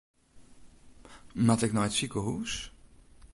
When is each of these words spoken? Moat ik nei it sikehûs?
Moat 1.45 1.65
ik 1.65 1.73
nei 1.73 1.87
it 1.89 1.95
sikehûs? 1.97 2.53